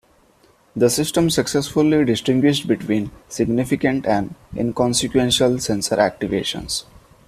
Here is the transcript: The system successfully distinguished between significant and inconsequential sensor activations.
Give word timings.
The 0.75 0.89
system 0.89 1.29
successfully 1.29 2.03
distinguished 2.05 2.65
between 2.67 3.11
significant 3.29 4.07
and 4.07 4.33
inconsequential 4.57 5.59
sensor 5.59 5.97
activations. 5.97 6.85